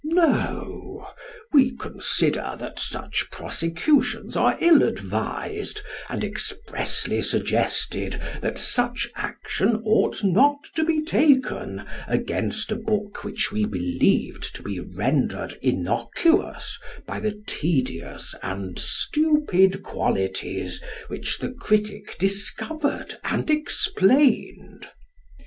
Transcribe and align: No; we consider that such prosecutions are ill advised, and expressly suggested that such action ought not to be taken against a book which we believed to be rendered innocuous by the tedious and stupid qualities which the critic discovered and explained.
No; 0.03 1.09
we 1.53 1.75
consider 1.77 2.55
that 2.57 2.79
such 2.79 3.29
prosecutions 3.29 4.35
are 4.35 4.57
ill 4.59 4.81
advised, 4.81 5.81
and 6.09 6.23
expressly 6.23 7.21
suggested 7.21 8.19
that 8.41 8.57
such 8.57 9.07
action 9.13 9.75
ought 9.85 10.23
not 10.23 10.57
to 10.75 10.83
be 10.83 11.03
taken 11.03 11.85
against 12.07 12.71
a 12.71 12.77
book 12.77 13.23
which 13.23 13.51
we 13.51 13.63
believed 13.65 14.55
to 14.55 14.63
be 14.63 14.79
rendered 14.79 15.59
innocuous 15.61 16.79
by 17.05 17.19
the 17.19 17.39
tedious 17.45 18.33
and 18.41 18.79
stupid 18.79 19.83
qualities 19.83 20.81
which 21.09 21.37
the 21.37 21.51
critic 21.51 22.17
discovered 22.17 23.17
and 23.23 23.51
explained. 23.51 24.89